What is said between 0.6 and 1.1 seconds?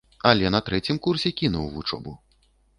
трэцім